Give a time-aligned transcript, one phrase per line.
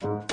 [0.00, 0.25] Thank you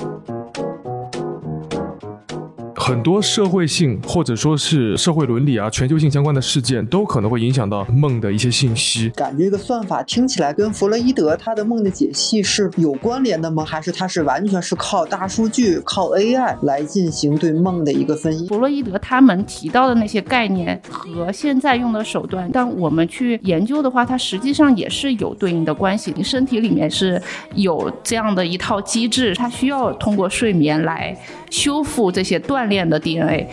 [2.86, 9.08] 很多社会性或者说是社会伦理啊、全球性相关的事件，都可能会影响到梦的一些信息。
[9.16, 13.64] 感觉这个算法听起来跟弗洛伊德他的梦的解析是有关联的吗？
[13.64, 18.46] 还是他是完全是靠大数据、靠 AI 来进行对梦的一个分析？
[18.48, 26.12] 弗洛伊德他们提到的那些概念和现在用的手段，但我们去研究的话，它实际上也是有对应的关系。
[26.14, 27.18] 你身体里面是
[27.54, 32.73] 有这样的一套机制，它需要通过睡眠来修复这些锻炼。
[32.88, 33.48] 的 DNA。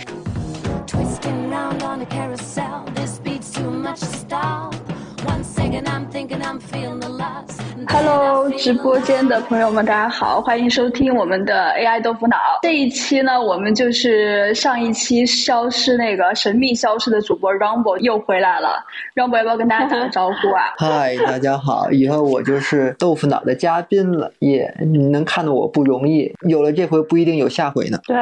[7.87, 12.37] Hello，直播间的朋友们，大家好，欢迎收听我们的 AI 豆腐脑。
[12.61, 18.83] 这一期呢，我们就是上一期消失那个神秘消失的主播 Rumble 又回来了。
[19.15, 20.73] Rumble 要不要跟大家打个招呼啊？
[20.77, 24.31] 嗨，大家好，以后我就是豆腐脑的嘉宾了。
[24.39, 27.97] 耶，你能看到我不容易，有了这回不一定有下回呢。
[28.05, 28.15] 对，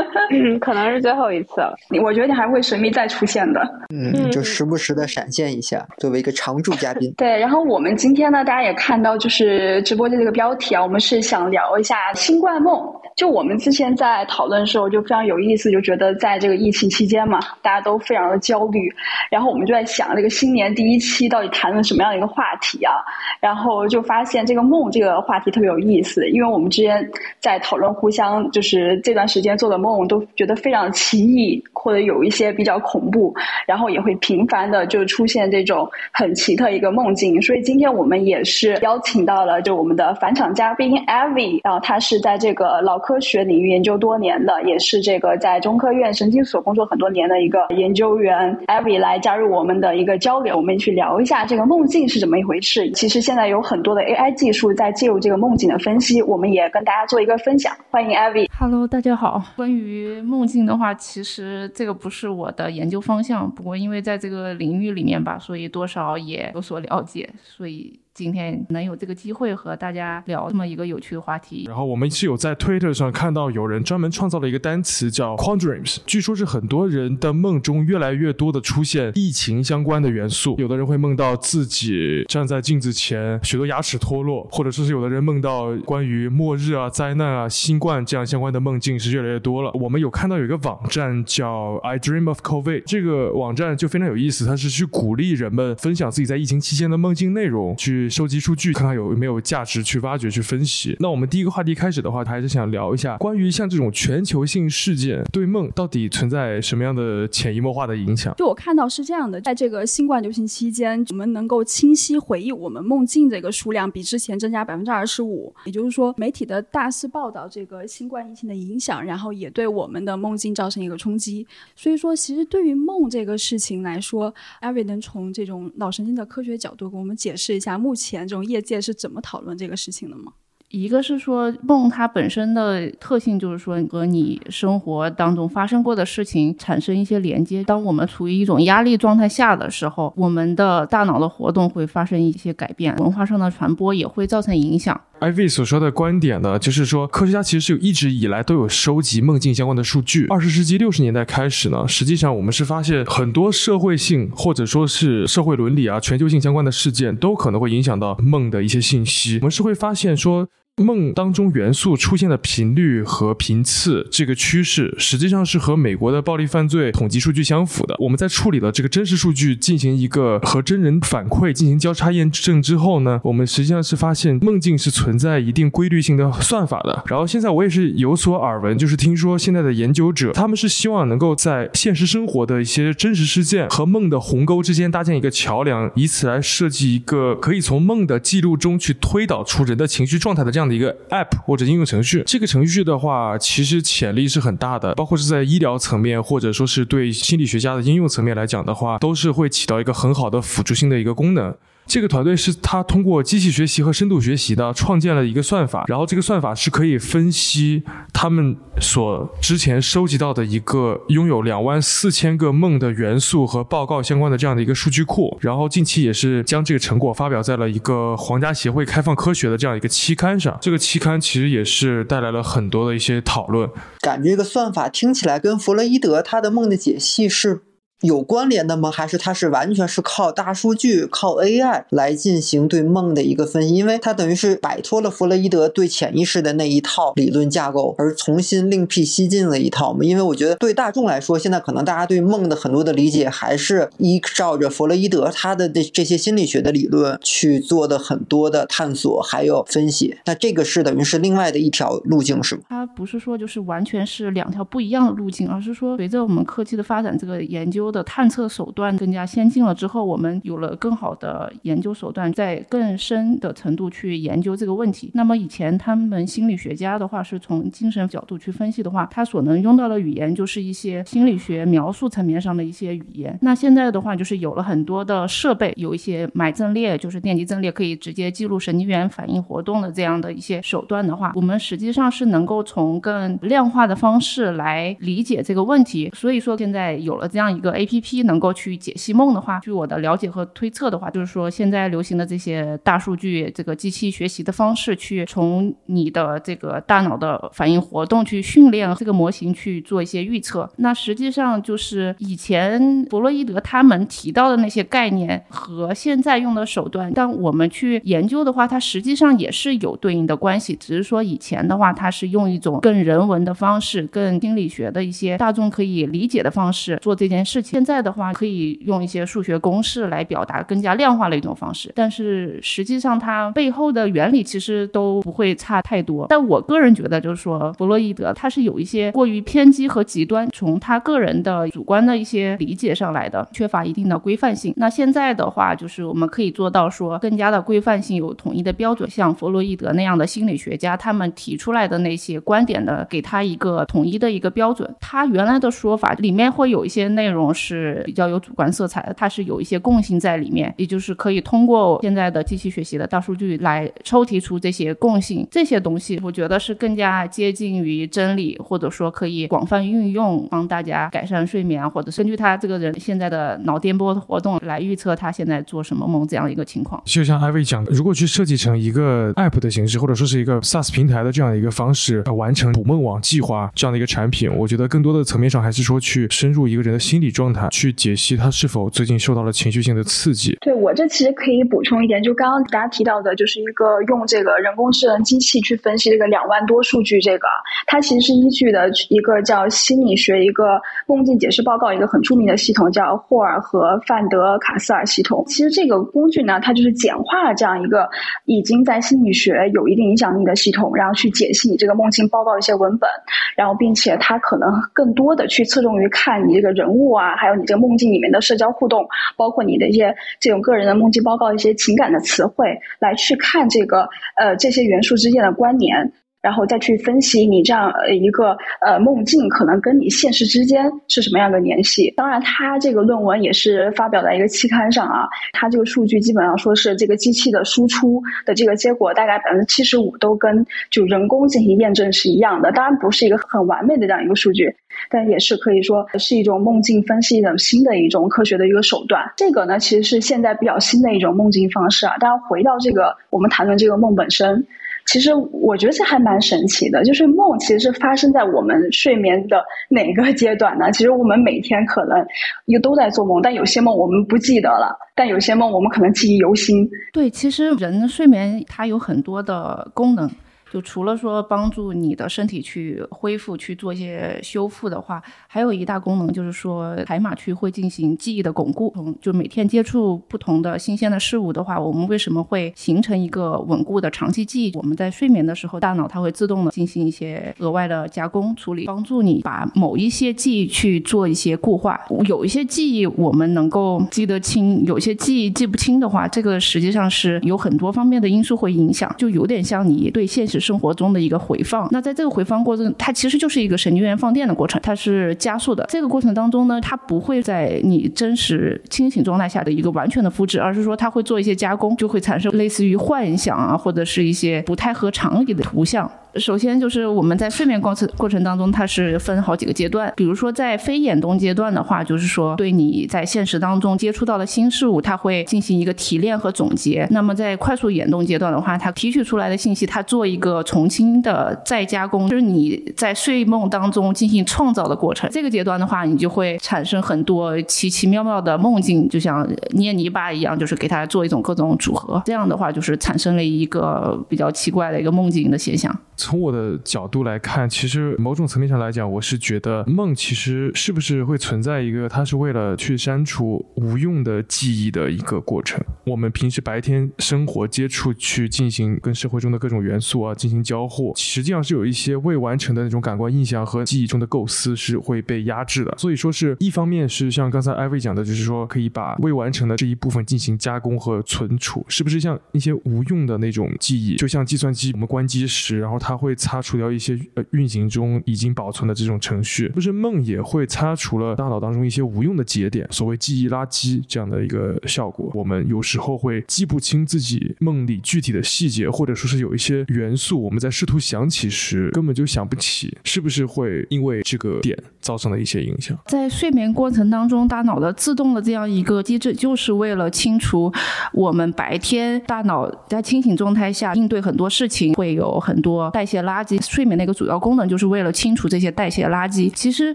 [0.58, 1.74] 可能是最后一次了。
[2.02, 3.60] 我觉得你还会神秘再出现的。
[3.94, 7.12] 嗯，就时不时的闪现一下，作为一个常驻嘉宾。
[7.18, 8.85] 对，然后我们今天呢，大家也看。
[8.86, 12.80] 看到就是直播间这个标题啊，我们是想聊一下新冠梦。
[13.16, 18.88] 就我们之前在讨论的时候，就非常有意思，就觉得在这个疫情期间嘛，大家都非常的焦虑。
[19.28, 22.92] 然后我们就在想，这个新年第一期到底谈论什么样的一个话题啊？
[23.40, 33.34] 然后就发现这个梦这个话题特别有意思，因为我们之间在讨论互相就是这段时间做的梦，都觉得非常奇异，或者有一些比较恐怖，
[33.66, 37.42] 然后也会频繁的就出现这种很奇特一个梦境。
[37.42, 38.75] 所以今天我们也是。
[38.82, 48.56] 邀请到了就我们的返场嘉宾 Avi，然后他是在这个脑科学领域研究多年的，也是这个在中科院神经所工作很多年的一个研究员。
[48.66, 52.90] Avi 来加入我们的一个交流，我们去聊一下这个梦境是怎么一回事。
[52.92, 57.74] 其实现在有很多的 AI 技术在介入这个梦境的分析，我们也跟大家做一个分享。
[57.90, 58.48] 欢迎 Avi。
[58.58, 59.42] Hello，大家好。
[59.56, 67.98] 关于梦境的话，其实这个不是我的研究方向，不过因为在这个领域里面吧，所以多少也有所了解，所以。
[68.16, 89.70] 今天能有这个机会和大家聊这么一个有趣的话题，然后我们是有在 Twitter 上看到有人专门创造了一个单词叫 Quandreams，据说是很多人的梦中越来越多的出现疫情相关的元素，有的人会梦到自己站在镜子前，许多牙齿脱落，或者说是有的人梦到关于末日啊、灾难啊、新冠这样相关的梦境是越来越多了。
[89.74, 98.05] 我们有看到有一个网站叫 I Dream of COVID，这个网站就非常有意思，它是去鼓励人们分享自己在疫情期间的梦境内容，去。
[98.08, 100.96] 收集数据，看看有没有价值去挖掘、去分析。
[101.00, 108.34] 那我们第一个话题开始的话，还是想聊一下关于像这种全球性事件对梦到底存在什么样的潜移默化的影响。
[108.36, 115.54] 就我看到是这样的，在这个新冠流行期间，我们能够清晰回忆我们梦境这个数量比之前增加百分之二十五。
[115.64, 121.46] 也就是说，媒体的大肆报道这个新冠疫情的影响，然后也对我们的梦境造成一个冲击。
[121.74, 128.06] 所以说，其实对于梦这个事情来说，艾瑞能从这种脑神经的科学角度给我们解释一下目前。
[128.06, 130.32] 前这种业界是怎么讨论这个事情的吗？
[130.68, 137.64] 一个是说梦它本身的特性就是说和你生活当中发生过的事情产生一些连接。
[137.64, 145.00] 当我们处于一种压力状态下的时候，我们的大脑的活动会发生一些改变，文化上的传播也会造成影响。
[145.18, 150.26] Iv 所说的观点呢，就是说科学家其实是有一直以来都有收集梦境相关的数据。
[150.26, 159.38] 二十世纪六十年代开始呢，实际上我们是发现很多社会性或者说是社会伦理啊、全球性相关的事件都可能会影响到梦的一些信息。
[159.40, 160.48] 我们是会发现说。
[160.82, 167.96] 梦当中元素出现的频率和频次这个趋势，实际上是和美国的暴力犯罪统计数据相符的。
[167.98, 177.02] 我们在处理了这个真实数据，进行一个和真人反馈进行交叉验证之后呢，我们实际上是发现梦境是存在一定规律性的算法的。
[177.06, 190.65] 然后现在我也是有所耳闻，就是听说现在的研究者他们是希望能够在现实生活的一些真实事件和梦的鸿沟之间搭建一个桥梁，以此来设计一个可以从梦的记录中去推导出人的情绪状态的这样。
[190.74, 201.54] 一个 app 或者应用程序，这个程序的话，其实潜力是很大的，包括是在医疗层面，或者说是对心理学家的应用层面来讲的话，都是会起到一个很好的辅助性的一个功能。
[201.86, 220.58] 这个团队是他通过机器学习和深度学习的创建了一个算法，然后这个算法是可以分析他们所之前收集到的一个拥有两万四千个梦的元素和报告相关的这样的一个数据库，然后近期也是将这个成果发表在了一个皇家协会开放科学的这样一个期刊上。
[220.60, 223.70] 这个期刊其实也是带来了很多的一些讨论。
[224.00, 227.62] 感觉这个算法听起来跟弗洛伊德他的梦的解析是。
[228.02, 228.90] 有关联的吗？
[228.90, 233.74] 还是它是完全是靠大数据、靠 AI 来进行对梦的一个分析？
[233.74, 240.00] 因为它等于是摆脱了弗洛伊德对潜意识的那一套理论架构，而重新另辟蹊径了一套嘛。
[240.02, 250.14] 因为我觉得对大众来说，现在可能大家对梦的很多的理解还是依照着弗洛伊德他的这这些心理学的理论去做的很多的探索还有分析。
[250.26, 252.62] 那这个是等于是另外的一条路径，是吗？
[252.68, 257.85] 它不是说就是完全是两条不一样的路径，而是说随着我们科技的发展，这个研究。
[257.90, 265.10] 的探测手段更加先进了之后，我们有了更好的研究手段，在更深的程度去研究这个问题。
[265.14, 273.38] 那么以前他们心理学家的话是从精神角度去分析的话，他所能用到的语言就是一些心理学描述层面上的一些语言。
[273.42, 286.10] 那现在的话就是有了很多的设备，有一些买阵列，就是电极阵列可以直接记录神经元反应活动的这样的一些手段的话，我们实际上是能够从更量化的方式来理解这个问题。
[286.14, 287.75] 所以说现在有了这样一个。
[287.76, 300.68] A P P 能够去解析梦的话，据我的了解和推测的话，就是说现在流行的这些大数据、这个机器学习的方式，去从你的这个大脑的反应活动去训练这个模型去做一些预测。
[300.76, 310.74] 那实际上就是以前弗洛伊德他们提到的那些概念和现在用的手段，当我们去研究的话，它实际上也是有对应的关系。
[310.76, 317.65] 只是说以前的话，它是用一种更人文的方式、更心理学的一些大众可以理解的方式做这件事情。
[317.66, 321.90] 现在的话，可以用一些数学公式来表达，更加量化的一种方式。
[321.96, 326.26] 但是实际上，它背后的原理其实都不会差太多。
[326.28, 334.72] 但我个人觉得，就是说，弗洛伊德他是有一些过于偏激和极端，从他个人的主观的一些理解上来的，缺乏一定的规范性。
[334.76, 344.88] 那现在的话，就是我们可以做到说，更加的规范性，有统一的标准，像弗洛伊德那样的心理学家，他们提出来的那些观点的，给他一个统一的一个标准。
[345.00, 347.52] 他原来的说法里面会有一些内容。
[347.56, 367.02] 是比较有主观色彩的，它是有一些共性在里面，也就是可以通过现在的机器学习的大数据来抽提出这些共性，这些东西我觉得是更加接近于真理，或者说可以广泛运用，帮大家改善睡眠，或者根据他这个人现在的脑电波活动来预测他现在做什么梦这样一个情况。
[367.06, 377.45] 就像艾薇讲的，如果去设计成一个 app 的形式，或者说是一个 SaaS 平台的这样一个方式，完成捕梦网计划这样的一个产品，我觉得更多的层面上还是说去深入一个人的心理状。
[377.46, 380.58] 状态去解析他是否最近受到了情绪性的刺激。
[380.60, 387.46] 对我这其实可以补充一点，就刚刚大家提到的，就是一个用这个人工智能机器去分析这个两万多数据，这个
[387.86, 395.44] 它其实是依据的一个叫心理学一个梦境解释报告，一个很著名的系统叫霍尔和范德卡斯尔系统。
[395.46, 398.08] 其实这个工具呢，它就是简化了这样一个
[398.46, 403.08] 已经在心理学有一定影响力的系统，然后去解析你这个梦境报告一些文本，
[403.56, 407.35] 然后并且它可能更多的去侧重于看你这个人物啊。
[407.36, 409.06] 还有你这个梦境里面的社交互动，
[409.36, 416.12] 包括你的一些这种个人的梦境报告一些情感的词汇，来去看这个呃这些元素之间的关联。
[416.46, 422.08] 然后再去分析你这样一个呃梦境可能跟你现实之间是什么样的联系。
[422.16, 425.26] 当然，他这个论文也是发表在一个期刊上啊。
[425.52, 432.70] 他这个数据基本上说是这个机器的输出的这个结果，大概百分之七十五都跟就人工进行验证是一样的。
[432.70, 434.72] 当然不是一个很完美的这样一个数据，
[435.10, 439.20] 但也是可以说是一种梦境分析的新的一种科学的一个手段。
[439.36, 442.16] 这个呢，其实是现在比较新的一种梦境方式啊。
[442.18, 444.64] 大家回到这个我们谈论这个梦本身。
[445.06, 450.90] 其实我觉得这还蛮神奇的，就是梦其实是发生在我们睡眠的 哪个阶段呢？
[450.92, 452.18] 其实我们每天可能
[452.66, 456.88] 又都在做梦，但有些梦我们不记得了，但有些梦我们可能记忆犹新。
[457.12, 460.28] 对，其实人睡眠它有很多的功能。
[460.76, 468.94] 就除了说帮助你的身体去恢复、去做一些修复的话，还有一大功能就是说，海马区会进行记忆的巩固。
[469.22, 474.72] 就每天接触不同的新鲜的事物的话，我们为什么会形成一个稳固的长期记忆？
[474.76, 481.98] 我们在睡眠的时候，大脑它会自动的进行一些额外的加工处理，帮助你把某一些记忆去做一些固化。
[482.26, 490.60] 有一些记忆我们能够记得清，有些记忆记不清的话，这个实际上是有很多方面的因素会影响，就有点像你对现实。
[490.66, 495.86] 生活中的一个回放，那在这个回放过程，它其实就是一个神经元放电的过程，它是加速的。
[495.88, 506.10] 这个过程当中呢，它不会在你真实清醒状态下的一个完全的复制，而是说它会做一些加工，就会产生类似于幻想啊，或者是一些不太合常理的图像。
[506.34, 510.12] 首先就是我们在睡眠过程过程当中，它是分好几个阶段。
[510.14, 517.06] 比如说在非眼动阶段的话，就是说对你在现实当中接触到的新事物，它会进行一个提炼和总结。
[517.10, 520.45] 那么在快速眼动阶段的话，它提取出来的信息，它做一个。
[520.46, 525.28] 个重新的再加工，就是你在睡梦当中进行创造的过程。
[525.32, 532.22] 这个阶段的话，你就会产生很多奇奇妙妙的梦境，就像捏泥巴一样，就是给它做一种各种组合。
[532.24, 535.92] 这样的话，就是产生了一个比较奇怪的一个梦境的现象。
[536.16, 545.82] 从我的角度来看，其实某种层面上来讲，我是觉得梦其实是不是会存在一个，它是为了去删除无用的记忆的一个过程。
[546.04, 555.94] 我们平时白天生活接触去进行跟社会中的各种元素啊进行交互，实际上是有一些未完成的那种感官印象和记忆中的构思是会被压制的。
[555.98, 575.32] 所以说是一方面是像刚才艾薇讲的，就是说可以把未完成的这一部分进行加工和存储，是不是像一些无用的那种记忆，就像计算机我们关机时，然后它它会擦除掉一些呃运行中已经保存的这种程序，不是梦也会擦除了大脑当中一些无用的节点，所谓记忆垃圾这样的一个效果。
[575.34, 585.98] 我们有时候会记不清自己梦里具体的细节，或者说是有一些元素，我们在试图想起时根本就想不起，是不是会因为这个点造成了一些影响？
[586.06, 590.72] 在睡眠过程当中，大脑的自动的这样一个机制，就是为了清除
[591.12, 596.62] 我们白天大脑在清醒状态下应对很多事情会有很多代谢垃圾。
[596.62, 599.50] 睡眠的一个主要功能就是为了清除这些代谢垃圾。
[599.54, 599.94] 其实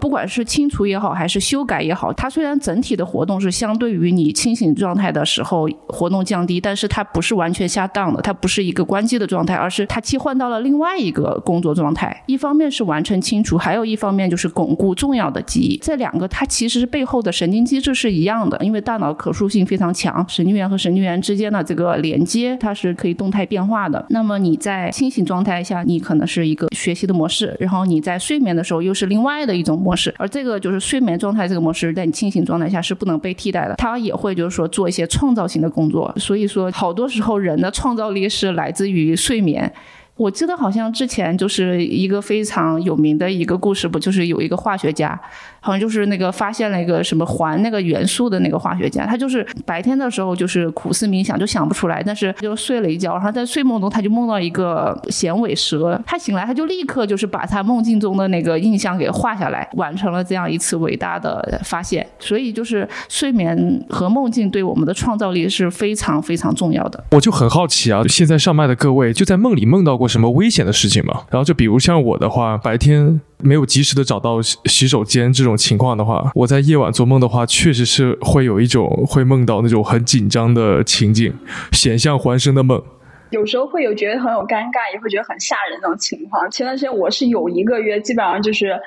[0.00, 12.24] 不管是清除也好，还是修改也好，它虽然整体的活动是相对于你清醒状态的时候活动降低，但是它不是完全下档的，它不是一个关机的状态，而是它切换到了另外一个工作状态。
[12.26, 15.76] 一方面是完成清除，还有一方面就是巩固重要的记忆。
[15.76, 24.04] 这两个它其实背后的神经机制是一样的，因为大脑可塑性非常强，神经元和神经元之间的这个连接它是可以动态变化的。
[24.08, 36.12] 那么你在清醒状态下，你可能是一个学习的模式，然后你在睡眠的时候又是另外的一种模式，而这个就是睡眠状态这个模式，在你清醒状态下是不能被替代的，它也会就是说做一些创造性的工作。
[36.16, 39.70] 所以说，好多时候人的创造力是来自于睡眠。
[40.16, 45.18] 我记得好像之前就是一个非常有名的一个故事，不就是有一个化学家，
[45.62, 62.04] 好像就是那个发现了一个什么环那个元素的那个化学家，他就是白天的时候就是苦思冥想就想不出来，但是就睡了一觉，然后在睡梦中他就梦到一个衔尾蛇，他醒来他就立刻就是把他梦境中的那个印象给画下来，完成了这样一次伟大的发现。
[62.18, 67.04] 所以就是睡眠和梦境对我们的创造力是非常非常重要的。
[67.12, 71.22] 我就很好奇啊，现在上麦的各位就在梦里梦到过什么危险的事情吗？
[71.30, 81.32] 然后就比如像我的话，白天没有及时的找到洗洗手间这种情况的话，我在夜晚做梦的话，确实是会有一种会梦到那种很紧张的情景，
[81.72, 82.82] 险象环生的梦。
[83.30, 86.50] 有时候会有觉得很有尴尬，也会觉得很吓人那种情况。
[86.50, 88.78] 前段时间我是有一个月，基本上就是。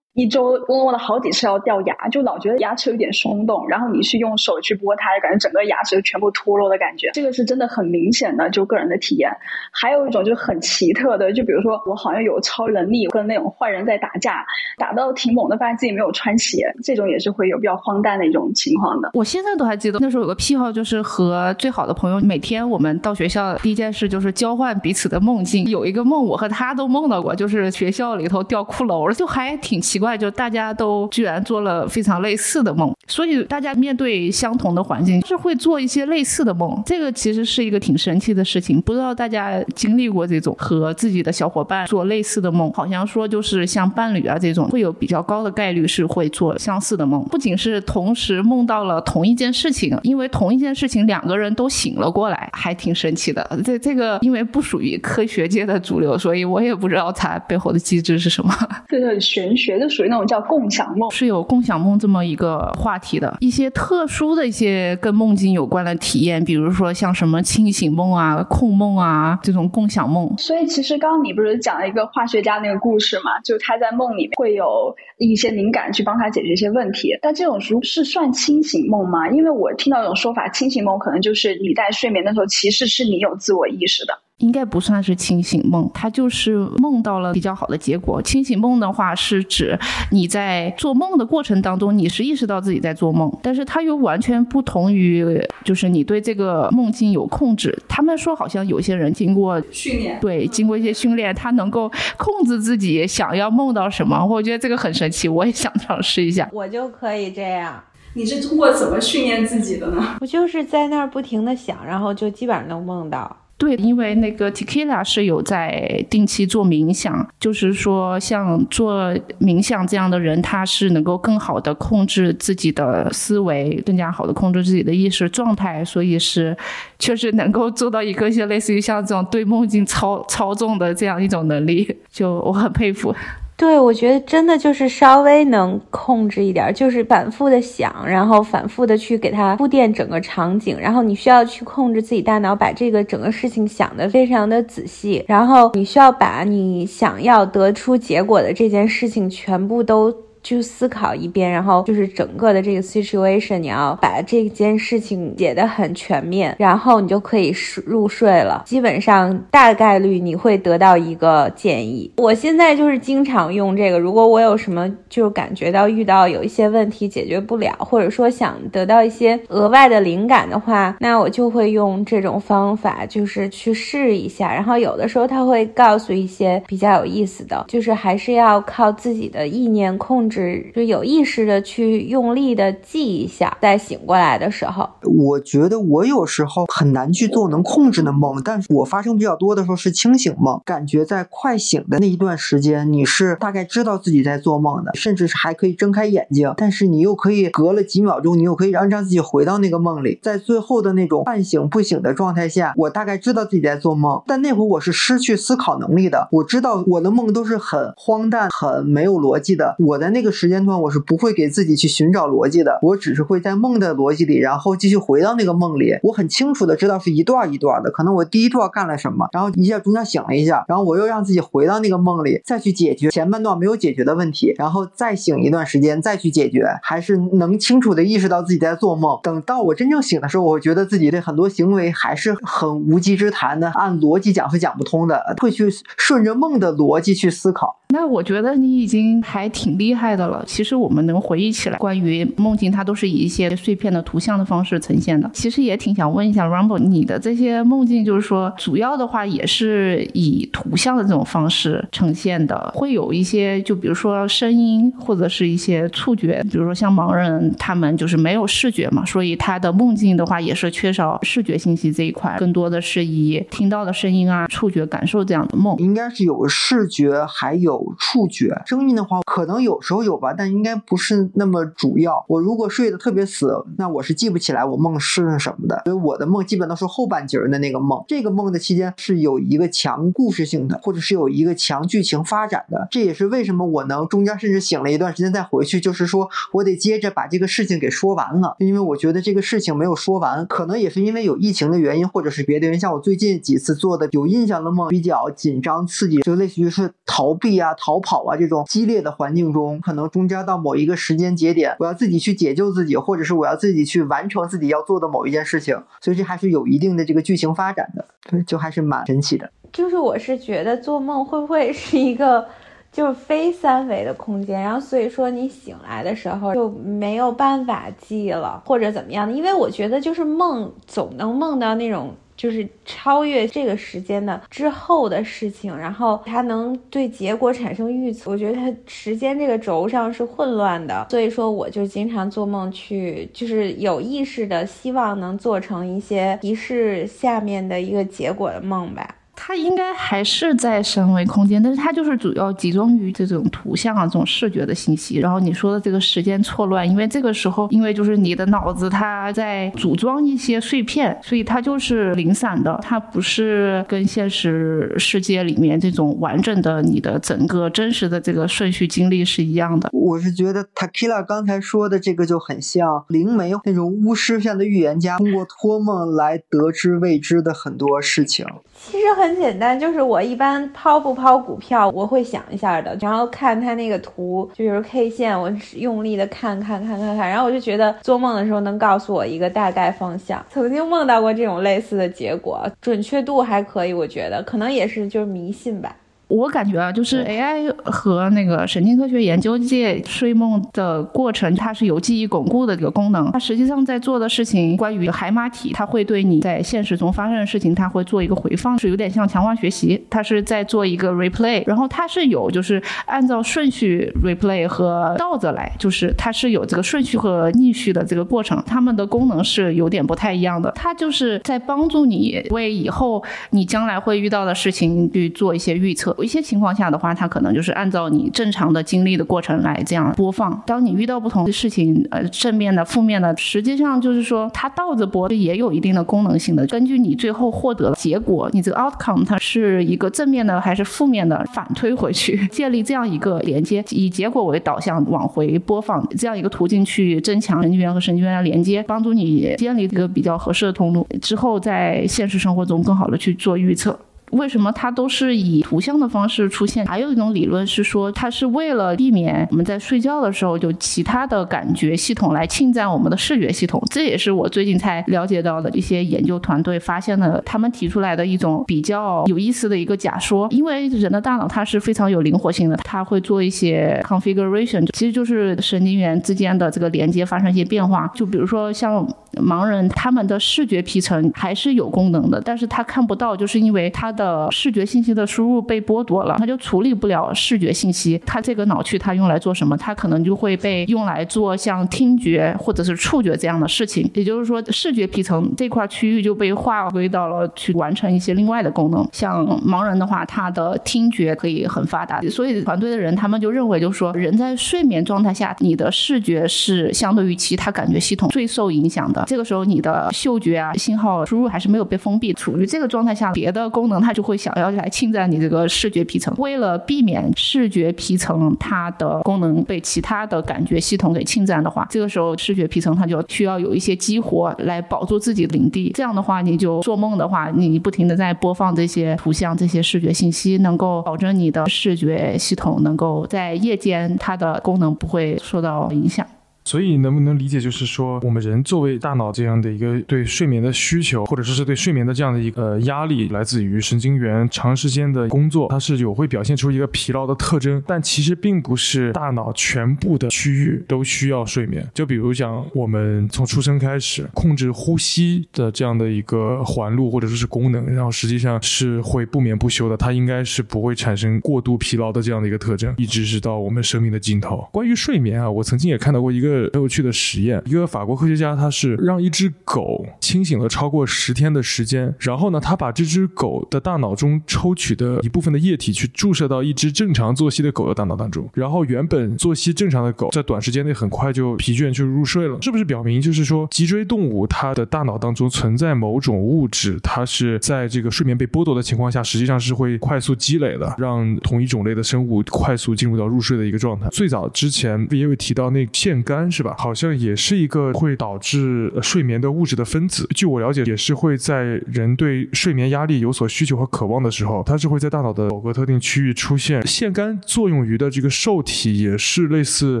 [0.14, 9.28] 一周梦了好几次要掉牙，就老觉得牙齿有点松动，然后你去用手去拨它，感觉整个牙齿就全部脱落的感觉，这个是真的很明显的，就个人的体验。
[9.72, 14.46] 还有一种就是很奇特的，就比如说我好像有超能力，跟那种坏人在打架，
[14.78, 19.10] 打到挺猛的，发现自己没有穿鞋，这种也是会有比较荒诞的一种情况的。
[19.14, 25.64] 我现在都还记得那时候有个癖好，就是和最好的朋友每天我们到学校第一件事就是交换彼此的梦境。
[25.64, 30.03] 有一个梦我和他都梦到过，就是学校里头掉骷髅了，就还挺奇怪。
[30.16, 36.82] 就大家都居然做了非常类似的梦，所以大家面对相同的环境是会做一些类似的梦。
[36.86, 42.72] 这个其实是一个挺神奇的事情，不知道大家经历过这种和自己的小伙伴做类似的梦？
[42.72, 47.24] 好像说就是像伴侣啊这种，会有比较高的概率是会做相似的梦。
[47.24, 53.48] 不仅是同时梦到了同一件事情，因为同一件事情两个人都醒了过来，还挺神奇的。
[53.64, 58.54] 这这个因为不属于科学界的主流，所以我也不知道它背后的机制是什么。
[58.88, 63.36] 这个玄学就属于那种叫共享梦，是有共享梦这么一个话话题的。
[63.40, 70.32] 一些特殊的一些跟梦境有关的体验，比如说像什么清醒梦啊、控梦啊这种共享梦。
[70.38, 73.40] 所以其实刚刚你不是讲了一个化学家那个故事嘛？
[73.44, 77.18] 就他在梦里会有一些灵感去帮他解决一些问题。
[77.20, 79.28] 但这种是是算清醒梦吗？
[79.30, 84.20] 因为我听到一种说法，清醒梦可能就是你在睡眠的时候，其实是你有自我意识的。
[84.44, 88.20] 应该不算是清醒梦，它就是梦到了比较好的结果。
[88.20, 89.78] 清醒梦的话，是指
[90.10, 95.26] 你在做梦的过程当中，你是意识到自己在做梦，但是它又完全不同于，
[95.64, 97.76] 就是你对这个梦境有控制。
[97.88, 104.22] 他们说，好像有些人经过训练，对，经过一些训练，他能够控制自己想要梦到什么。
[104.26, 106.46] 我觉得这个很神奇，我也想尝试一下。
[106.52, 107.82] 我就可以这样。
[108.16, 110.16] 你是通过怎么训练自己的呢？
[110.20, 113.36] 我就是在那儿不停的想，然后就基本上能梦到。
[113.56, 126.54] 对，因为那个 Tequila 是有在定期做冥想，就是说像做冥想这样的人，他是能够更好的控制自己的思维，更加好的控制自己的意识状态，所以是
[126.98, 133.14] 确实能够做到一个些类似于像这种对梦境操操纵的这样一种能力，就我很佩服。
[133.56, 150.12] 对，我觉得真的就是稍微能控制一点，就是反复的想，然后反复的去给它铺垫整个场景，然后你需要去控制自己大脑，把这个整个事情想的非常的仔细，然后你需要把你想要得出结果的这件事情全部都。
[150.44, 157.52] 去思考一遍，然后就是整个的这个 situation，你要把这件事情解得很全面，然后你就可以
[157.86, 158.62] 入睡了。
[158.66, 162.12] 基本上大概率你会得到一个建议。
[162.18, 174.52] 我现在就是经常用这个，如果我有什么就感觉到遇到有一些问题解决不了，或者说想得到一些额外的灵感的话，那我就会用这种方法，就是去试一下。
[174.52, 180.33] 然后有的时候他会告诉一些比较有意思的，就是还是要靠自己的意念控制。
[180.34, 210.23] 是就有意识的去用力的记一下，在醒过来的时候，我觉得我有时候很难去做能控制的梦，但是我发生比较多的时候是清醒梦，感觉在快醒的那一段时间，你是大概知道自己在做梦的，甚至是还可以睁开眼睛，但是你又可以隔了几秒钟，你又可以让让自己回到那个梦里，在最后的那种半醒不醒的状态下，我大概知道自己在做梦，但那会儿我是失去思考能力的，我知道我的梦都是很荒诞、很没有逻辑的，我在那。
[210.24, 215.98] 这个时间段我是不会给自己去寻找逻辑的，我只是会在梦的逻辑里，然后继续回到那个梦里。
[216.02, 229.20] 我很清楚的知道是一段一段的，可能我第一段干了什么，然后一下中间醒了一下，然后我又让自己回到那个梦里，再去解决前半段没有解决的问题，然后再醒一段时间再去解决，还是能清楚的意识到自己在做梦。
[229.22, 237.80] 等到我真正醒的时候，我觉得自己的很多行为还是很无稽之谈的，按逻辑讲是讲不通的，会去顺着梦的逻辑去思考。
[237.94, 240.42] 那我觉得你已经还挺厉害的了。
[240.48, 245.30] 其实我们能回忆起来，关于梦境，它都是以一些碎片的图像的方式呈现的。
[245.32, 265.76] 其实也挺想问一下 Rumble，你的这些梦境，就是说主要的话也是以图像的这种方式呈现的，会有一些，就比如说声音或者是一些触觉，比如说像盲人他们就是没有视觉嘛，所以他的梦境的话也是缺少视觉信息这一块，更多的是以听到的声音啊、触觉感受这样的梦。
[265.78, 272.24] 应该是有视觉，还有触觉声音的话，可能有时候有吧，但应该不是那么主要。
[272.28, 275.82] 我如果睡得特别死，那我是记不起来我梦是什么的。
[275.84, 278.04] 所以我的梦基本都是后半截的那个梦。
[278.06, 282.86] 这个梦的期间是有一个强故事性的，或者是有一个强剧情发展的。
[282.90, 288.56] 这也是为什么我能中间甚至醒了一段时间再回去，就是说我得接着把这个事情给说完了。
[288.58, 292.80] 因为我觉得这个事情没有说完，可能也是因为有疫情的原因，或者是别的原因。
[292.80, 297.73] 像我最近几次做的有印象的梦，比较紧张刺激，就类似于是逃避啊。
[297.76, 298.36] 逃跑啊！
[298.36, 309.50] 这种激烈的环境中，可能中间到某一个时间节点，我要自己去解救自己，或者是我要自己去完成自己要做的某一件事情，所以这还是有一定的这个剧情发展的，对，就还是蛮神奇的。
[309.72, 312.46] 就是我是觉得做梦会不会是一个
[312.92, 319.32] 就是非三维的空间，然后所以说你醒来的时候就没有办法记了，或者怎么样的？
[319.32, 322.14] 因为我觉得就是梦总能梦到那种。
[322.36, 328.30] 就是超越这个时间的之后的事情，然后它能对结果产生预测。
[328.30, 339.16] 我觉得它时间这个轴上是混乱的，所以说我就经常做梦去，就是有意识的希望能做成一些提示下面的一个结果的梦吧。
[339.36, 345.18] 它应该还是在三维空间，但是它就是主要集中于这种图像啊，这种视觉的信息。
[345.18, 359.90] 然后你说的这个时间错乱，因为这个时候，因为就是你的脑子它在组装一些碎片，所以它就是零散的，它不是跟现实世界里面这种完整的你的整个真实的这个顺序经历是一样的。
[359.92, 368.46] 我是觉得 Takila 刚才说的这个就很像灵媒那种巫师像的预言家，通过托梦来得知未知的很多事情。
[368.90, 380.44] 其实很很简单，就是我一般抛不抛股票，我会想一下的，然后看它那个图，就是 K 线，我用力的看看看看看，然后我就觉得做梦的时候能告诉我一个大概方向。
[380.50, 385.96] 曾经梦到过这种类似的结果，准确度还可以，我觉得可能也是就是迷信吧。
[386.28, 393.30] 我感觉啊，就是 AI 和那个神经科学研究界睡梦的过程，它是有记忆巩固的这个功能。
[393.32, 400.02] 它实际上在做的事情，关于海马体，它会对你在现实中发生的事情，它会做一个回放，是有点像强化学习。
[400.08, 408.62] 它是在做一个 replay，然后它是有就是按照顺序 replay 和倒着来，就是它是有这个顺序和逆序的这个过程。
[408.66, 410.72] 它们的功能是有点不太一样的。
[410.74, 416.13] 它就是在帮助你为以后你将来会遇到的事情去做一些预测。
[416.16, 420.62] 有一些情况下的话，它可能就是按照你正常的经历的过程来这样播放。
[420.66, 426.66] 当你遇到不同的事情，呃，正面的、负面的，实际上就是说它倒着播也有一定的功能性的。
[426.66, 443.98] 根据你最后获得的结果，你这个 outcome 它是一个正面的还是负面的，反推回去，建立这样一个连接，以结果为导向往回播放这样一个途径去增强神经元和神经元的连接，帮助你建立一个比较合适的通路，之后在现实生活中更好的去做预测。
[444.34, 446.84] 为什么它都是以图像的方式出现？
[446.86, 453.80] 还有一种理论是说，它是为了避免我们在睡觉的时候，就其他的感觉系统来侵占我们的视觉系统。
[453.90, 460.48] 这也是我最近才了解到的一些研究团队发现的，他们提出来的一种比较有意思的一个假说。
[460.50, 468.10] 因为人的大脑它是非常有灵活性的，它会做一些 configuration，其实就是神经元之间的这个连接发生一些变化。
[468.14, 474.23] 就比如说像盲人，他们的视觉皮层还是有功能的，但是他看不到，就是因为他的。
[474.24, 478.18] 的视觉信息的输入被剥夺了，他就处理不了视觉信息。
[478.24, 479.76] 他这个脑区他用来做什么？
[479.76, 484.10] 他可能就会被用来做像听觉或者是触觉这样的事情。
[484.14, 489.06] 也就是说，视觉皮层这块区域就被划归到了去完成一些另外的功能。
[489.12, 492.22] 像盲人的话，他的听觉可以很发达。
[492.30, 499.22] 所以团队的人他们就认为，就是说人在睡眠状态下，你的视觉是相对于其他感觉系统最受影响的。
[499.26, 515.90] 这个时候你的嗅觉啊信号输入还是没有被封闭，处于这个状态下，别的功能它就会想要来侵占你这个视觉皮层，为了避免视觉皮层它的功能被其他的感觉系统给侵占的话，这个时候视觉皮层它就需要有一些激活来保住自己的领地。
[515.94, 526.24] 这样的话，你就做梦的话，你不停的在播放这些图像、这些视觉信息，能够保证你的视觉系统能够在夜间它的功能不会受到影响。
[526.64, 537.82] 所以能不能理解，就是说，我们人作为大脑这样的一个对睡眠的需求，或者说是对睡眠的这样的一个压力，来自于神经元长时间的工作，它是有会表现出一个疲劳的特征。
[537.86, 541.86] 但其实并不是大脑全部的区域都需要睡眠。
[541.92, 554.66] 就比如讲，我们从出生开始控制呼吸的这样的一个环路或者说是功能，然后实际上是会不眠不休的，它应该是不会产生过度疲劳的这样的一个特征，一直是到我们生命的尽头。
[554.72, 556.53] 关于睡眠啊，我曾经也看到过一个。
[556.72, 584.08] 很有趣的实验，一个法国科学家，他是让一只狗清醒了超过十天的时间，然后呢，他把这只狗的大脑中抽取的一部分的液体去注射到一只正常作息的狗的大脑当中，然后原本作息正常的狗在短时间内很快就疲倦就入睡了，是不是表明就是说脊椎动物它的大脑当中存在某种物质，它是在这个睡眠被剥夺的情况下，实际上是会快速积累的，让同一种类的生物快速进入到入睡的一个状态。
[584.10, 586.43] 最早之前也有提到那腺苷。
[586.50, 586.74] 是吧？
[586.78, 590.28] 好像也是一个会导致睡眠的物质的分子。
[590.34, 596.86] 据我了解，也是会在人对睡眠压力有所需求和渴望的时候，它是会在大脑的某个特定区域出现。
[596.86, 600.00] 腺苷作用于的这个受体，也是类似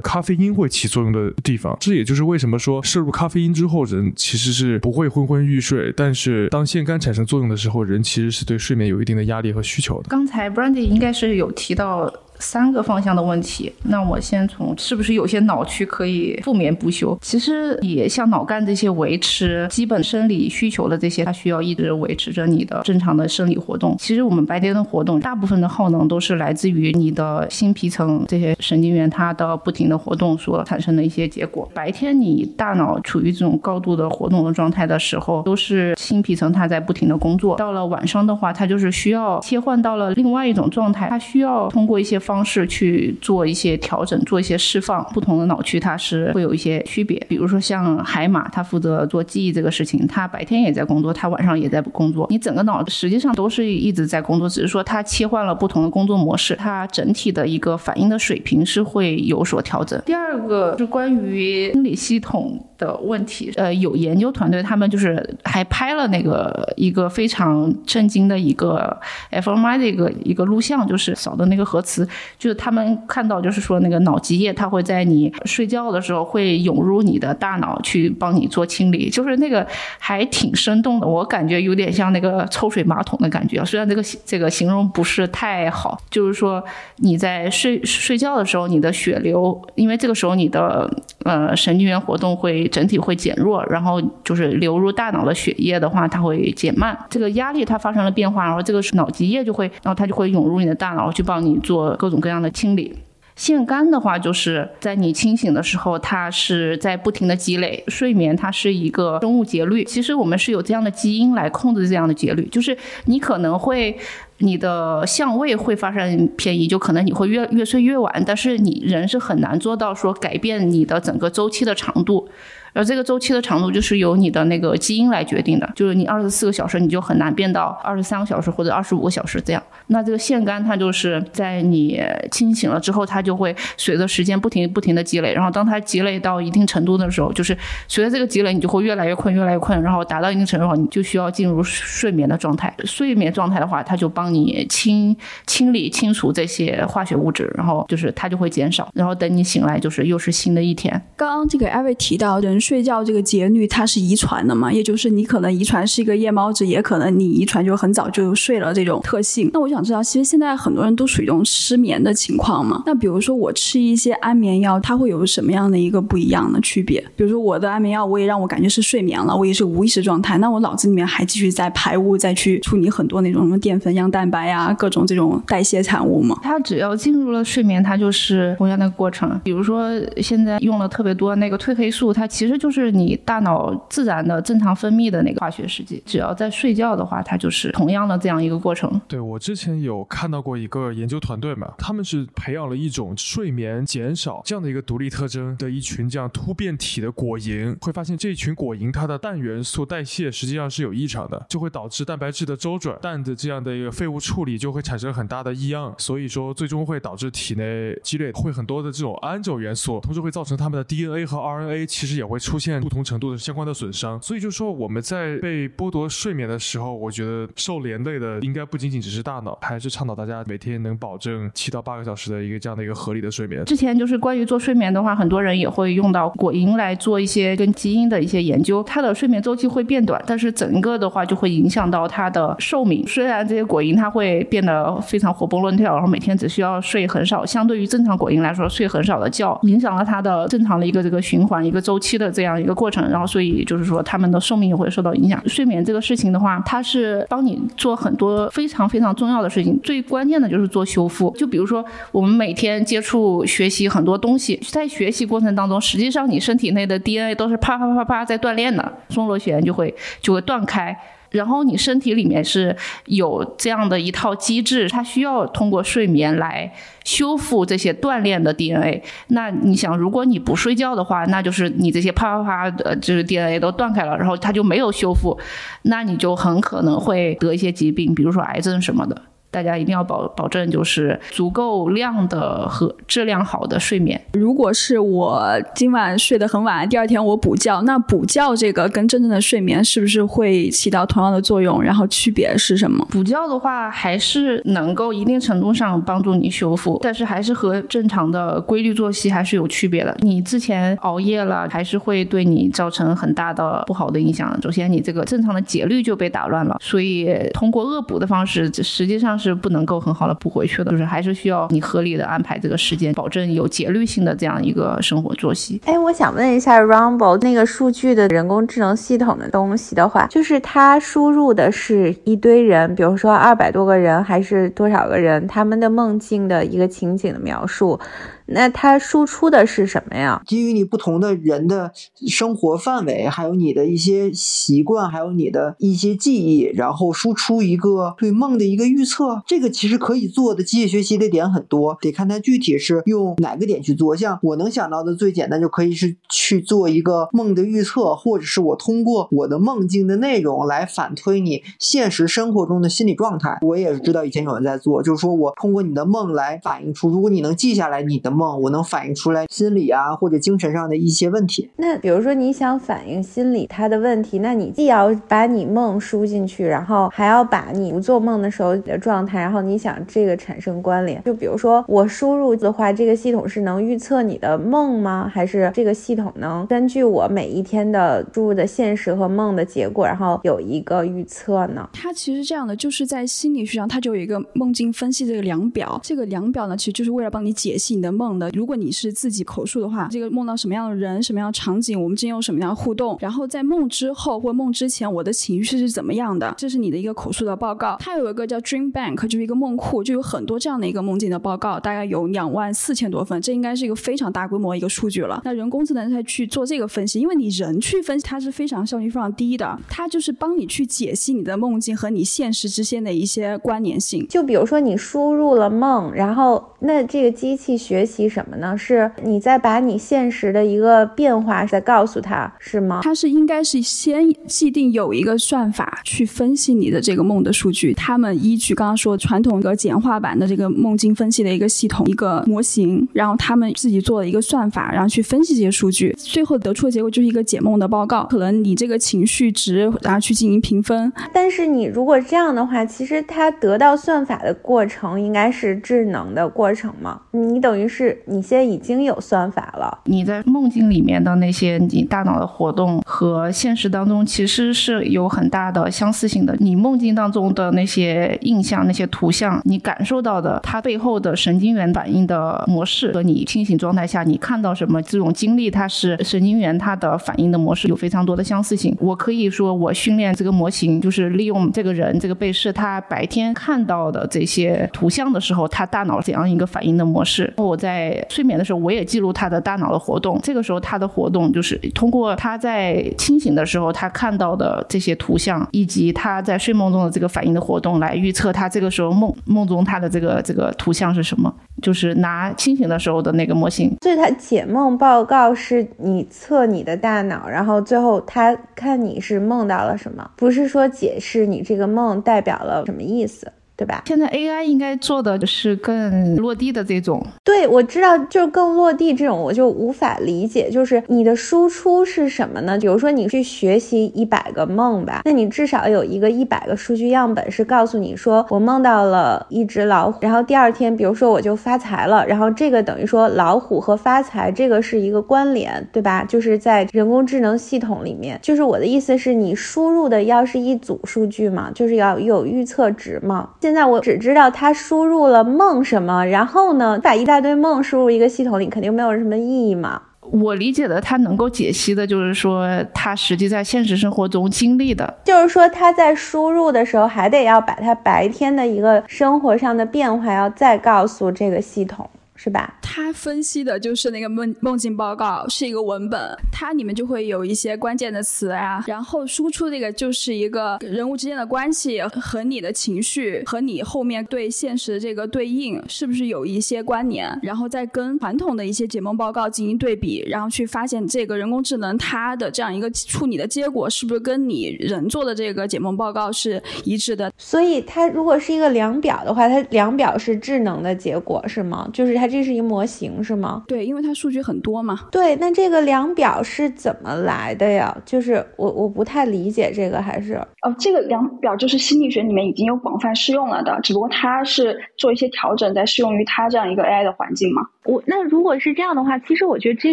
[0.00, 1.76] 咖啡因会起作用的地方。
[1.80, 5.92] 这也就是为什么说摄入咖啡因之后，人其实是不会昏昏欲睡。
[5.96, 10.08] 但是当腺苷产生作用的时候，人其实是对睡眠有一定的压力和需求的。
[10.08, 12.12] 刚才 Brandy 应该是有提到。
[12.44, 17.18] 三个方向的问题，那我先从是不是有些脑区可以不眠不休？
[17.22, 23.96] 其实也像脑干这些维持基本生理需求的这些，它需要一直维持着你的正常的生理活动。
[23.98, 31.68] 其实我们白天的活动，大部分的耗能都是来自于你的新皮层这些神经元它的不停的活动所产生的一些结果。
[31.72, 37.56] 白天你大脑处于这种高度的活动的状态的时候，都是新皮层它在不停的工作。
[37.56, 42.20] 到了晚上的话，它就是需要切换到了另外一种状态，它需要通过一些。
[42.24, 45.04] 方方式去做一些调整，做一些释放。
[45.14, 47.16] 不同的脑区它是会有一些区别。
[47.28, 52.26] 比如说像海马，它负责做记忆这个事情，它白天也在工作，它晚上也在工作。
[52.30, 60.00] 你整个脑实际上都是一直在工作，只是说它切换了不同的工作模式，它整体的一个反应的水平是会有所调整。
[60.04, 68.98] 第二个是关于生理系统的问题，呃，有研究团队他们就是还拍了那个一个非常震惊的一个
[69.30, 72.08] f m i 的一个一个录像，就是扫的那个核磁。
[72.38, 79.66] 就是他们看到就是说那个脑脊液，它会在你睡觉的时候会涌入你的大脑去帮你做清理，就是那个
[79.98, 83.64] 还挺生动的，我感觉有点像那个抽水马桶的感觉。
[83.64, 86.62] 虽然这个这个形容不是太好，就是说
[86.96, 90.90] 你在睡睡觉的时候，你的血流，因为这个时候你的
[91.24, 102.94] 呃神经元活动会整体会减弱，然后就是流入大脑的血液的话，它会减慢，这个压力它发生了变化，然后这个脑脊液就会，然后它就会涌入你的大脑去帮你做各种各样的清理。
[103.34, 107.82] 腺苷的话，就是在你清醒的时候，它是在不停的积累。
[107.88, 113.96] 睡眠它是一个生物节律，其实我们是有这样的基因来控制这样的节律，就是你可能会
[114.38, 122.28] 你的相位会发生偏移，就可能你会越越睡越晚，但是你人是很难做到说改变你的整个周期的长度。
[122.74, 129.62] 而这个周期的长度就是由你的那个基因来决定的，就是你二十四个小时你就很难变到二十三个小时或者二十五个小时这样。
[129.86, 137.56] 那这个腺苷它就是在你清醒了之后，它就会随着时间不停不停的积累，然后当它积累到一定程度的时候，就是
[137.86, 142.74] 随着这个积累，你就会越来越困，越来越困，然后达到一定程度后，你就需要进入睡眠的状态。
[142.84, 151.00] 睡眠状态的话，它就帮你清清理清除这些化学物质，然后就是它就会减少，然后等你醒来就是又是新的一天。
[151.14, 152.58] 刚刚这个艾薇提到人。
[152.64, 159.50] 睡觉这个节律它是遗传的嘛，也就是你可能遗传是一个夜猫子，也可能你遗传就很早就睡了这种特性。
[159.52, 162.82] 那我想知道，其实现在很多人都属于这种失眠的情况嘛。
[162.86, 166.98] 那比如说我吃一些安眠药，它会有什么样的一个不一样的区别？
[167.14, 176.40] 比如说我的安眠药，我也让我感觉是睡眠了，我也是无意识状态，那我脑子里面还继续在排污，再去处理很多那种什么淀粉、样蛋白呀，各种这种代谢产物嘛。
[176.42, 179.38] 它只要进入了睡眠，它就是同样的过程。
[179.44, 179.90] 比如说
[180.22, 182.53] 现在用了特别多那个褪黑素，它其实。
[182.54, 189.00] 这就是你大脑自然的正常分泌的那个化学试剂，只要在睡觉的话，它就是同样的这样一个过程。
[189.08, 212.38] 对我之前有看到过一个研究团队嘛，他们是培养了一种睡眠减少这样的一个独立特征的一群这样突变体的果蝇，会发现这一群果蝇它的氮元素代谢实际上是有异常的，就会导致蛋白质的周转、氮的这样的一个废物处理就会产生很大的异样，所以说最终会导致体内积累会很多的这种氨种元素，同时会造成他们的 DNA 和 RNA 其实也会。
[212.44, 223.64] 出现不同程度的相关的损伤，所以就说我们在被剥夺睡眠的时候，我觉得受连累的应该不仅仅只是大脑，还是倡导大家每天能保证七到八个小时的一个这样的一个合理的睡眠。
[223.64, 233.06] 之前就是关于做睡眠的话，很多人也会用到果蝇来做一些跟基因的一些研究，它的睡眠周期会变短，但是整个的话就会影响到它的寿命。
[233.06, 242.33] 虽然这些果蝇它会变得非常活蹦乱跳，然后每天只需要睡很少，相对于正常果蝇来说，睡很少的觉，影响了它的正常的一个这个循环一个周期的。
[242.34, 245.40] 这样一个过程，然后所以就是说他们的寿命也会受到影响。
[245.48, 251.30] 睡眠这个事情的话，它是帮你做很多非常非常重要的事情，最关键的就是做修复。
[251.38, 260.96] 就比如说我们每天接触学习很多东西，在学习过程当中，实际上你身体内的 DNA 都是啪啪啪啪在锻炼的，松螺旋就会就会断开。
[261.34, 262.74] 然后你身体里面是
[263.06, 266.72] 有这样的一套机制，它需要通过睡眠来
[267.04, 269.02] 修复这些锻炼的 DNA。
[269.28, 275.38] 那你想，如果你不睡觉的话，那就是你这些啪啪啪的，就是 DNA 都断开了，然后它就没有修复，
[275.82, 279.22] 那你就很可能会得一些疾病，比如说癌症什么的。
[279.54, 284.20] 大家一定要保保证，就是足够量的和质量好的睡眠。
[284.32, 291.80] 如果是我今晚睡得很晚，第二天我补觉，那补觉这个跟真正的睡眠是不是会起到同样的作用？
[291.80, 293.06] 然后区别是什么？
[293.12, 300.16] 补觉的话，还是能够一定程度上帮助你修复，但是还是和正常的规律作息还是有区别的。
[300.18, 304.58] 你之前熬夜了，还是会对你造成很大的不好的影响。
[304.60, 309.43] 首先，你这个正常的节律就被打乱了，所以通过恶补的方式，实际上是。
[309.44, 315.80] 是不能够很好的补回去的，就是还是需要你合理的安排这个时间，保证有节律性的这样一个生活作息。
[315.84, 327.98] 哎，我想问一下，Rumble 那个数据的人工智能系统的东西的话，就是它输入的是一堆人，比如说二百多个人还是多少个人，他们的梦境的一个情景的描述。
[328.46, 330.42] 那它输出的是什么呀？
[330.46, 331.92] 基于你不同的人的
[332.28, 339.42] 生活范围，还有你的一些习惯，还有你的一些记忆，然后输出一个对梦的一个预测。
[339.46, 344.14] 这个其实可以做的机械学习的点很多，得看它具体是用哪个点去做。
[344.14, 353.58] 像我能想到的最简单，就可以是去做一个梦的预测，或者是我通过我的梦境的内容来反推你现实生活中的心理状态。
[353.62, 358.33] 我也是知道以前有人在做，就是说我通过你的梦来反映出，如果你能记下来你的。
[358.34, 361.70] 梦，我能反映出来心理啊或者精神上的一些问题。
[361.76, 371.22] 那比如说你想反映心理他的问题，那你既要把你梦输进去，然后还要把你不做梦的时候的状态，然后你想这个产生关联。
[371.24, 375.30] 就比如说我输入的话，这个系统是能预测你的梦吗？
[375.32, 381.88] 还是这个系统能根据我每一天的输入的现实和梦的结果，然后有一个预测呢？
[381.92, 386.00] 它其实这样的，就是在心理学上，它就有一个梦境分析这个量表。
[386.02, 388.48] 这个量表呢，其实就是为了帮你解析你的梦梦的。
[388.54, 397.96] 如果你是自己口述的话，这个梦到什么样的人、什么样的场景，我们之间有什么样的互动，然后在梦之后或梦之前，我的情绪是怎么样的，这是你的一个口述的报告。
[398.00, 405.42] 它有一个叫 Dream Bank，就是一个梦库，就有很多这样的一个梦境的报告，大概有两万四千多份，这应该是一个非常大规模一个数据了。
[405.44, 414.26] 那人工智能在去做这个分析，因为你人去分析它是非常效率非常低的，它就是帮你去解析你的梦境和你现实之间的一些关联性。
[414.28, 418.76] 就比如说你输入了梦，然后那这个机器学习什么呢？
[418.76, 423.00] 是你在把你现实的一个变化再告诉它，是吗？
[423.02, 438.24] 它是应该是先既定有一个算法去分析你的这个梦的数据，他们依据刚刚说传统的简化版的这个梦境分析的一个系统一个模型，然后他们自己做了一个算法，然后去分析这些数据，最后得出的结果就是一个解梦的报告。
[438.24, 441.10] 可能你这个情绪值，然后去进行评分。
[441.32, 447.20] 但是你如果这样的话，其实它得到算法的过程应该是智能的过程嘛？
[447.30, 450.00] 你等于是你现在已经有算法了。
[450.04, 456.56] 你在梦境里面的那些你大脑的活动和现实当中其实是有很大的相似性的。
[456.60, 468.96] 你梦境当中的那些印象、那些图像，你感受到的它背后的神经元反应的模式，和你清醒状态下你看到什么这种经历，它是神经元它的反应的模式有非常多的相似性。
[469.00, 477.52] 我可以说，我训练这个模型，就是利用这个人这个被试他白天看到的这些图像的时候，他大脑怎样一个反应的模式。
[477.56, 480.38] 我在睡眠的时候，我也记录他的大脑的活动。
[480.42, 491.52] 这个时候，他的活动就是通过他在清醒的时候他看到的这些图像，以及他在睡梦中的这个反应的活动，来预测他这个时候梦梦中他的这个这个图像是什么。
[491.82, 493.92] 就是拿清醒的时候的那个模型。
[494.02, 503.52] 所以他解梦报告是你测你的大脑，然后最后他看你是梦到了什么，不是说解释你这个梦代表了什么意思。
[503.76, 504.02] 对吧？
[504.06, 507.24] 现在 AI 应该做的就是更落地的这种。
[507.42, 510.70] 对，我知道，就是更落地这种，我就无法理解。
[510.70, 512.78] 就是你的输出是什么呢？
[512.78, 526.24] 比如说你去学习一百个梦吧，那你至少有一个一百个数据样本是告诉你说，我梦到了一只老虎，然后第二天，比如说我就发财了，然后这个等于说老虎和发财这个是一个关联，对吧？
[526.24, 533.50] 就是在人工智能系统里面，就是我的意思是你输入的要是一组数据嘛，就是要有预测值嘛。
[533.64, 540.02] 现在我只知道他输入了梦什么，然后呢，把一大堆梦输入一个系统里，肯定没有什么意义嘛。
[540.20, 552.06] 我理解的，他能够解析的，就是说他实际在现实生活中经历的，就是说他在输入的时候，还得要把他白天的一个生活上的变化，要再告诉这个系统。
[552.44, 552.78] 是吧？
[552.82, 556.20] 他分析的就是那个梦梦境报告，是一个文本，
[556.52, 577.32] 它里面就会有一些关键的词啊，然后输出这个就是一个人物之间的关系和你的情绪和你后面对现实的这个对应是不是有一些关联，然后再跟传统的一些解梦报告进行对比，然后去发现这个人工智能它的这样一个处理的结果是不是跟你人做的这个解梦报告是一致的。
[577.38, 581.88] 所以它如果是一个量表的话，它量表是智能的结果是吗？
[581.90, 582.33] 就是它。
[582.34, 583.62] 这是一个模型是吗？
[583.68, 584.98] 对，因为它数据很多嘛。
[585.12, 587.96] 对，那这个量表是怎么来的呀？
[588.04, 597.62] 就是我我不太理解这个，还是哦，这个量表就是心理学里面已经有广泛适用了的，只不过它是做一些调整，在适用于它这样一个 AI 的环境嘛。
[597.84, 599.92] 我那如果是这样的话，其实我觉得这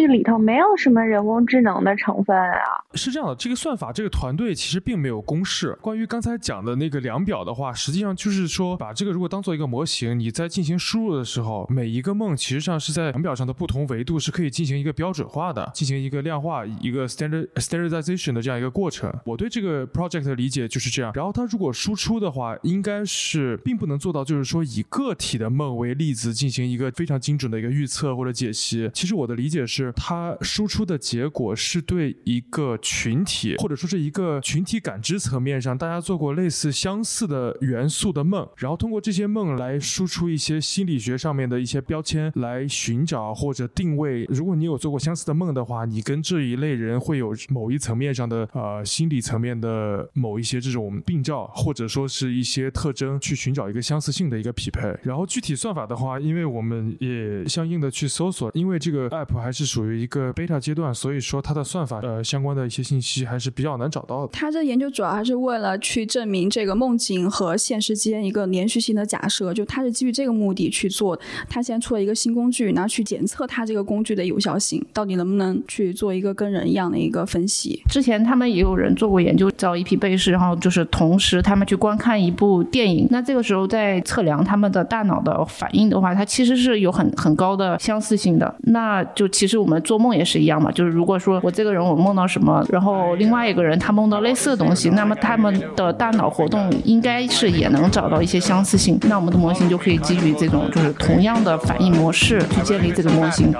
[0.00, 2.82] 个里头没有什么人工智能的成分啊。
[2.94, 5.76] 是这样的，这个算法这个团队其实并没有公式。
[5.80, 19.12] 关于刚才讲的那个量表的话，实际上就是说把这个如果当做一个模型，你在进行输入的时候，每一个梦其实上是在量表上的不同维度是可以进行一个标准化的，进行一个量化一个 standard standardization 的这样一个过程。
[19.26, 21.12] 我对这个 project 的理解就是这样。
[21.14, 27.81] 然后它如果输出的话，应该是并不能做到就是说以个体的梦为例子进行一个非常精准的一个预。
[27.82, 42.30] 预测或者解析，其实我的理解是，它输出的结果是对一个群体，或者说是一个群体感知层面上，大家做过类似相似的元素的梦，然后通过这些梦来输出一些心理学上面的一些标签。
[42.36, 44.24] 来寻找或者定位。
[44.28, 54.94] 如果你有做过相似的梦的话，你跟这一类人会有某一层面上的呃心理层面的某一些这种病兆，或者说是一些特征，去寻找一个相似性的一个匹配。
[55.02, 64.32] 然后具体算法的话，因为我们也相应的去搜索，因为这个 app 还是属于一个 beta 阶段，所以说它的算法呃相关的一些信息还是比较难找到的。
[64.32, 71.18] 他这研究主要还是为了去证明这个梦境和现实间一个连续性的假设，就他是基于这个目的去做。
[71.48, 77.82] 他先出了一个新工具，然后去检测它这个工具的有效性，到底能不能去做一个跟人一样的一个分析。
[77.88, 88.54] 之前他们也有人做过研究，找一批被试，然后就是同时他们去观看一部电影，那这个时候在测量他们的大脑的反应的话，它其实是有很很高的的相似性的。
[88.64, 103.54] 那就其实我们做梦也是一样嘛，就是如果说我这个人我梦到什么，然后另外一个人他梦到类似的东西，那么他们的大脑活动应该是也能找到一些相似性，那我们的模型就可以基于这种就是同样的反应模式去建立这个模型。